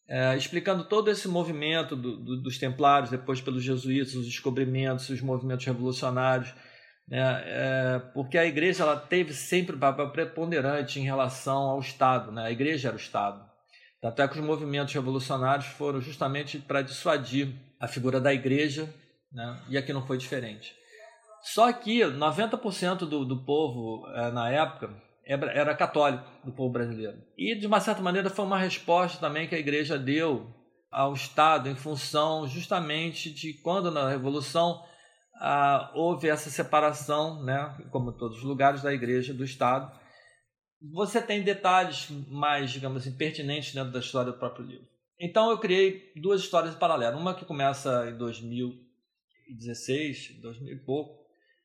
é, 0.09 0.37
explicando 0.37 0.85
todo 0.85 1.11
esse 1.11 1.27
movimento 1.27 1.97
do, 1.97 2.17
do, 2.17 2.43
dos 2.43 2.59
templários, 2.59 3.11
depois 3.11 3.41
pelos 3.41 3.63
jesuítas, 3.63 4.15
os 4.15 4.27
descobrimentos, 4.27 5.09
os 5.09 5.21
movimentos 5.21 5.65
revolucionários, 5.65 6.53
né? 7.09 7.43
É, 7.47 7.99
porque 8.13 8.39
a 8.39 8.47
igreja 8.47 8.83
ela 8.83 8.97
teve 8.97 9.33
sempre 9.33 9.77
um 9.77 9.79
papel 9.79 10.11
preponderante 10.11 10.99
em 10.99 11.05
relação 11.05 11.63
ao 11.71 11.81
Estado, 11.81 12.33
né? 12.33 12.47
a 12.47 12.51
igreja 12.51 12.89
era 12.89 12.97
o 12.97 13.01
Estado. 13.01 13.45
Tanto 14.01 14.21
é 14.21 14.29
que 14.29 14.39
os 14.39 14.45
movimentos 14.45 14.93
revolucionários 14.93 15.67
foram 15.67 16.01
justamente 16.01 16.59
para 16.59 16.83
dissuadir 16.83 17.55
a 17.81 17.89
figura 17.89 18.21
da 18.21 18.33
igreja, 18.33 18.93
né? 19.33 19.61
e 19.69 19.79
aqui 19.79 19.93
não 19.93 20.07
foi 20.07 20.19
diferente. 20.19 20.75
Só 21.43 21.71
que 21.73 22.01
90% 22.01 22.99
do, 23.01 23.25
do 23.25 23.45
povo, 23.45 24.07
é, 24.09 24.31
na 24.31 24.51
época, 24.51 24.91
era 25.27 25.75
católico 25.75 26.25
do 26.45 26.53
povo 26.53 26.73
brasileiro. 26.73 27.19
E, 27.37 27.55
de 27.55 27.67
uma 27.67 27.81
certa 27.81 28.03
maneira, 28.03 28.29
foi 28.29 28.45
uma 28.45 28.59
resposta 28.59 29.19
também 29.19 29.49
que 29.49 29.55
a 29.55 29.59
igreja 29.59 29.99
deu 29.99 30.55
ao 30.91 31.13
Estado 31.13 31.69
em 31.69 31.75
função 31.75 32.47
justamente 32.47 33.31
de 33.31 33.55
quando 33.55 33.91
na 33.91 34.09
Revolução 34.09 34.83
ah, 35.47 35.93
houve 35.95 36.27
essa 36.27 36.49
separação, 36.49 37.43
né, 37.43 37.77
como 37.91 38.11
em 38.11 38.17
todos 38.17 38.39
os 38.39 38.45
lugares 38.45 38.81
da 38.81 38.95
igreja 38.95 39.35
do 39.35 39.45
Estado. 39.45 39.95
Você 40.95 41.21
tem 41.21 41.43
detalhes 41.43 42.09
mais, 42.29 42.71
digamos 42.71 43.03
assim, 43.03 43.15
pertinentes 43.15 43.75
dentro 43.75 43.93
da 43.93 43.99
história 43.99 44.33
do 44.33 44.39
próprio 44.39 44.65
livro. 44.65 44.89
Então 45.21 45.51
eu 45.51 45.59
criei 45.59 46.11
duas 46.17 46.41
histórias 46.41 46.75
paralelas. 46.75 47.21
Uma 47.21 47.35
que 47.35 47.45
começa 47.45 48.09
em 48.09 48.17
2016, 48.17 50.41
2000 50.41 50.73
e 50.73 50.79
pouco, 50.83 51.23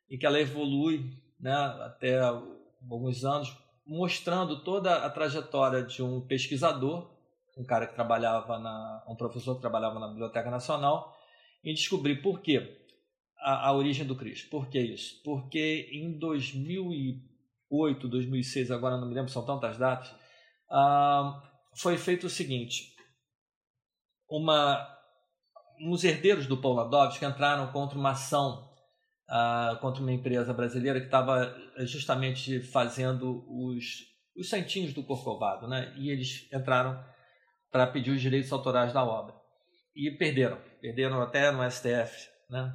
e 0.10 0.18
que 0.18 0.26
ela 0.26 0.42
evolui 0.42 1.14
né, 1.40 1.56
até 1.86 2.20
alguns 2.20 3.24
anos, 3.24 3.48
mostrando 3.88 4.62
toda 4.62 5.06
a 5.06 5.10
trajetória 5.10 5.84
de 5.84 6.04
um 6.04 6.20
pesquisador, 6.28 7.18
um 7.58 7.64
cara 7.64 7.88
que 7.88 7.96
trabalhava 7.96 8.60
na, 8.60 9.06
um 9.08 9.16
professor 9.16 9.56
que 9.56 9.62
trabalhava 9.62 10.02
na 10.02 10.10
Biblioteca 10.10 10.52
Nacional, 10.52 11.16
e 11.64 11.74
descobrir 11.74 12.22
por 12.22 12.42
quê 12.42 12.89
a, 13.42 13.68
a 13.68 13.74
origem 13.74 14.06
do 14.06 14.16
Cristo. 14.16 14.50
Por 14.50 14.70
que 14.70 14.80
isso? 14.80 15.22
Porque 15.24 15.90
em 15.92 16.18
2008, 16.18 18.08
2006, 18.08 18.72
agora 18.72 18.98
não 18.98 19.08
me 19.08 19.16
lembro, 19.16 19.32
são 19.32 19.46
tantas 19.46 19.78
datas, 19.78 20.14
ah, 20.70 21.42
foi 21.76 21.98
feito 21.98 22.28
o 22.28 22.30
seguinte: 22.30 22.96
uma, 24.30 24.88
uns 25.82 26.04
herdeiros 26.04 26.46
do 26.46 26.58
Pauladovski 26.58 27.26
entraram 27.26 27.72
contra 27.72 27.98
uma 27.98 28.12
ação 28.12 28.70
uh, 29.30 29.78
contra 29.80 30.02
uma 30.02 30.12
empresa 30.12 30.54
brasileira 30.54 31.00
que 31.00 31.06
estava 31.06 31.56
justamente 31.80 32.60
fazendo 32.62 33.46
os, 33.48 34.06
os 34.36 34.50
santinhos 34.50 34.94
do 34.94 35.04
Corcovado, 35.04 35.68
né? 35.68 35.94
E 35.98 36.10
eles 36.10 36.48
entraram 36.52 37.04
para 37.72 37.88
pedir 37.88 38.12
os 38.12 38.22
direitos 38.22 38.52
autorais 38.52 38.92
da 38.92 39.04
obra. 39.04 39.36
E 39.96 40.12
perderam, 40.12 40.60
perderam 40.82 41.22
até 41.22 41.52
no 41.52 41.70
STF, 41.70 42.30
né? 42.50 42.74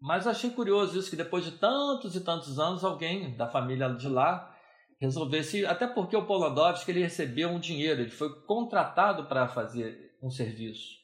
Mas 0.00 0.26
achei 0.26 0.50
curioso 0.50 0.98
isso, 0.98 1.10
que 1.10 1.16
depois 1.16 1.44
de 1.44 1.52
tantos 1.52 2.14
e 2.14 2.20
tantos 2.20 2.58
anos, 2.58 2.84
alguém 2.84 3.36
da 3.36 3.48
família 3.48 3.88
de 3.90 4.08
lá 4.08 4.54
resolvesse, 5.00 5.64
até 5.64 5.86
porque 5.86 6.16
o 6.16 6.26
Polandowski 6.26 6.90
ele 6.90 7.02
recebeu 7.02 7.50
um 7.50 7.60
dinheiro, 7.60 8.00
ele 8.00 8.10
foi 8.10 8.42
contratado 8.42 9.24
para 9.26 9.48
fazer 9.48 10.16
um 10.22 10.30
serviço. 10.30 10.98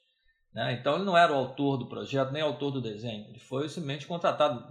Né? 0.52 0.74
Então 0.74 0.96
ele 0.96 1.04
não 1.04 1.16
era 1.16 1.32
o 1.32 1.36
autor 1.36 1.76
do 1.76 1.88
projeto, 1.88 2.32
nem 2.32 2.42
autor 2.42 2.70
do 2.70 2.80
desenho. 2.80 3.28
Ele 3.28 3.40
foi 3.40 3.68
simplesmente 3.68 4.06
contratado, 4.06 4.64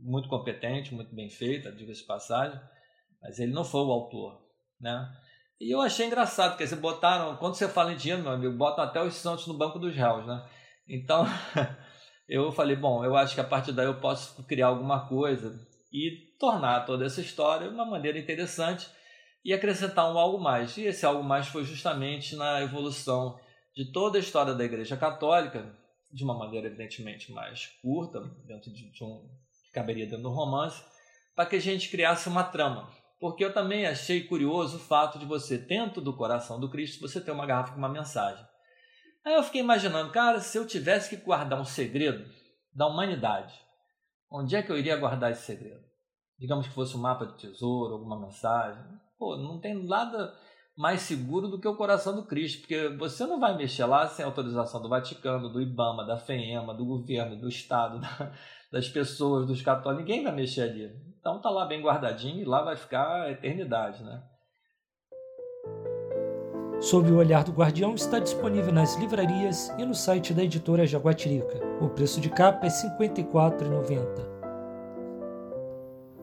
muito 0.00 0.28
competente, 0.28 0.94
muito 0.94 1.14
bem 1.14 1.28
feito, 1.28 1.70
diga-se 1.72 2.04
passagem, 2.04 2.60
mas 3.22 3.38
ele 3.38 3.52
não 3.52 3.64
foi 3.64 3.82
o 3.82 3.92
autor. 3.92 4.40
Né? 4.80 5.08
E 5.60 5.72
eu 5.72 5.80
achei 5.80 6.06
engraçado, 6.06 6.50
porque 6.50 6.64
eles 6.64 6.78
botaram, 6.78 7.36
quando 7.36 7.54
você 7.54 7.68
fala 7.68 7.92
em 7.92 7.96
dinheiro, 7.96 8.22
meu 8.22 8.32
amigo, 8.32 8.56
botam 8.56 8.84
até 8.84 9.02
os 9.02 9.14
Santos 9.14 9.46
no 9.46 9.54
banco 9.54 9.78
dos 9.78 9.94
réus. 9.94 10.26
Né? 10.26 10.48
Então 10.88 11.24
eu 12.28 12.52
falei, 12.52 12.76
bom, 12.76 13.04
eu 13.04 13.16
acho 13.16 13.34
que 13.34 13.40
a 13.40 13.44
partir 13.44 13.72
daí 13.72 13.86
eu 13.86 14.00
posso 14.00 14.42
criar 14.44 14.66
alguma 14.66 15.08
coisa 15.08 15.58
e 15.92 16.28
tornar 16.38 16.84
toda 16.84 17.06
essa 17.06 17.20
história 17.20 17.70
uma 17.70 17.86
maneira 17.86 18.18
interessante 18.18 18.88
e 19.44 19.52
acrescentar 19.52 20.12
um 20.12 20.18
algo 20.18 20.38
mais. 20.38 20.76
E 20.76 20.82
esse 20.82 21.06
algo 21.06 21.24
mais 21.24 21.48
foi 21.48 21.64
justamente 21.64 22.36
na 22.36 22.60
evolução 22.60 23.38
de 23.74 23.90
toda 23.90 24.18
a 24.18 24.20
história 24.20 24.54
da 24.54 24.64
Igreja 24.64 24.96
Católica, 24.96 25.74
de 26.12 26.22
uma 26.22 26.36
maneira 26.36 26.66
evidentemente 26.66 27.32
mais 27.32 27.66
curta, 27.80 28.20
dentro 28.46 28.70
de, 28.72 28.90
de 28.90 29.04
um 29.04 29.26
que 29.64 29.72
caberia 29.72 30.06
dentro 30.06 30.22
do 30.22 30.30
romance, 30.30 30.82
para 31.34 31.46
que 31.46 31.56
a 31.56 31.60
gente 31.60 31.88
criasse 31.88 32.28
uma 32.28 32.44
trama. 32.44 32.90
Porque 33.20 33.44
eu 33.44 33.52
também 33.52 33.86
achei 33.86 34.22
curioso 34.22 34.76
o 34.76 34.80
fato 34.80 35.18
de 35.18 35.24
você, 35.24 35.58
dentro 35.58 36.00
do 36.00 36.16
coração 36.16 36.60
do 36.60 36.70
Cristo, 36.70 37.00
você 37.00 37.20
ter 37.20 37.30
uma 37.30 37.46
garrafa 37.46 37.72
com 37.72 37.78
uma 37.78 37.88
mensagem. 37.88 38.44
Aí 39.28 39.34
eu 39.34 39.42
fiquei 39.42 39.60
imaginando, 39.60 40.10
cara, 40.10 40.40
se 40.40 40.56
eu 40.56 40.66
tivesse 40.66 41.10
que 41.10 41.22
guardar 41.22 41.60
um 41.60 41.64
segredo 41.64 42.24
da 42.72 42.86
humanidade, 42.86 43.54
onde 44.32 44.56
é 44.56 44.62
que 44.62 44.72
eu 44.72 44.78
iria 44.78 44.96
guardar 44.96 45.30
esse 45.30 45.42
segredo? 45.42 45.84
Digamos 46.38 46.66
que 46.66 46.72
fosse 46.72 46.96
um 46.96 47.00
mapa 47.00 47.26
de 47.26 47.36
tesouro, 47.36 47.92
alguma 47.92 48.18
mensagem. 48.18 48.82
Pô, 49.18 49.36
não 49.36 49.60
tem 49.60 49.86
nada 49.86 50.34
mais 50.74 51.02
seguro 51.02 51.46
do 51.46 51.60
que 51.60 51.68
o 51.68 51.76
coração 51.76 52.16
do 52.16 52.24
Cristo, 52.24 52.60
porque 52.60 52.88
você 52.96 53.26
não 53.26 53.38
vai 53.38 53.54
mexer 53.54 53.84
lá 53.84 54.08
sem 54.08 54.24
autorização 54.24 54.80
do 54.80 54.88
Vaticano, 54.88 55.52
do 55.52 55.60
IBAMA, 55.60 56.06
da 56.06 56.16
FEMA, 56.16 56.72
do 56.72 56.86
governo, 56.86 57.38
do 57.38 57.48
Estado, 57.48 58.00
da, 58.00 58.32
das 58.72 58.88
pessoas, 58.88 59.46
dos 59.46 59.60
católicos, 59.60 60.06
ninguém 60.06 60.24
vai 60.24 60.34
mexer 60.34 60.62
ali. 60.62 60.90
Então 61.20 61.38
tá 61.38 61.50
lá 61.50 61.66
bem 61.66 61.82
guardadinho 61.82 62.40
e 62.40 62.46
lá 62.46 62.62
vai 62.62 62.76
ficar 62.76 63.24
a 63.24 63.30
eternidade, 63.30 64.02
né? 64.02 64.22
Sob 66.80 67.10
o 67.10 67.16
Olhar 67.16 67.42
do 67.42 67.50
Guardião 67.50 67.96
está 67.96 68.20
disponível 68.20 68.72
nas 68.72 68.94
livrarias 68.94 69.68
e 69.78 69.84
no 69.84 69.96
site 69.96 70.32
da 70.32 70.44
editora 70.44 70.86
Jaguatirica. 70.86 71.60
O 71.80 71.88
preço 71.88 72.20
de 72.20 72.30
capa 72.30 72.66
é 72.66 72.70
R$ 72.70 72.98
54,90. 73.00 74.06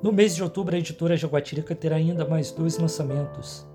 No 0.02 0.14
mês 0.14 0.34
de 0.34 0.42
outubro, 0.42 0.74
a 0.74 0.80
editora 0.80 1.18
Jaguatirica 1.18 1.76
terá 1.76 1.98
ainda 1.98 2.26
mais 2.26 2.52
dois 2.52 2.78
lançamentos. 2.78 3.68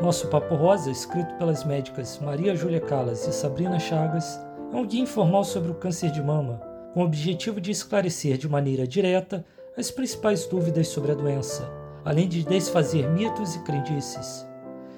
Nosso 0.00 0.28
Papo 0.28 0.54
Rosa, 0.54 0.90
escrito 0.90 1.34
pelas 1.34 1.64
médicas 1.64 2.18
Maria 2.18 2.56
Júlia 2.56 2.80
Calas 2.80 3.26
e 3.28 3.32
Sabrina 3.32 3.78
Chagas, 3.78 4.40
é 4.72 4.76
um 4.76 4.86
guia 4.86 5.02
informal 5.02 5.44
sobre 5.44 5.70
o 5.70 5.74
câncer 5.74 6.10
de 6.10 6.22
mama, 6.22 6.62
com 6.94 7.00
o 7.02 7.04
objetivo 7.04 7.60
de 7.60 7.70
esclarecer 7.70 8.38
de 8.38 8.48
maneira 8.48 8.86
direta 8.86 9.44
as 9.76 9.90
principais 9.90 10.46
dúvidas 10.46 10.88
sobre 10.88 11.12
a 11.12 11.14
doença, 11.14 11.70
além 12.06 12.26
de 12.26 12.42
desfazer 12.42 13.06
mitos 13.10 13.54
e 13.54 13.62
crendices. 13.64 14.46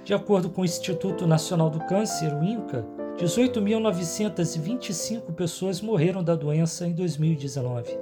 De 0.08 0.14
acordo 0.14 0.48
com 0.48 0.62
o 0.62 0.64
Instituto 0.64 1.26
Nacional 1.26 1.68
do 1.68 1.80
Câncer, 1.80 2.32
o 2.32 2.42
INCA, 2.42 2.82
18.925 3.18 5.34
pessoas 5.34 5.82
morreram 5.82 6.24
da 6.24 6.34
doença 6.34 6.86
em 6.86 6.92
2019. 6.92 7.94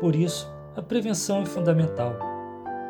Por 0.00 0.16
isso, 0.16 0.52
a 0.74 0.82
prevenção 0.82 1.42
é 1.42 1.46
fundamental. 1.46 2.16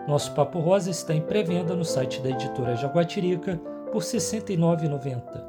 Nosso 0.09 0.33
Papo 0.33 0.61
Rosa 0.61 0.89
está 0.89 1.13
em 1.13 1.21
pré-venda 1.21 1.77
no 1.77 1.85
site 1.85 2.23
da 2.23 2.31
editora 2.31 2.75
Jaguatirica 2.75 3.61
por 3.93 4.01
R$ 4.01 4.09
69,90. 4.09 5.45